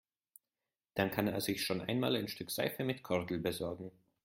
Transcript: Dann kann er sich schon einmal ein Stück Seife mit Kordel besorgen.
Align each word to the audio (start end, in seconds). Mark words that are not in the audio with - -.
Dann 0.95 1.11
kann 1.11 1.27
er 1.27 1.41
sich 1.41 1.63
schon 1.63 1.79
einmal 1.79 2.15
ein 2.15 2.27
Stück 2.27 2.49
Seife 2.49 2.83
mit 2.83 3.03
Kordel 3.03 3.37
besorgen. 3.37 3.91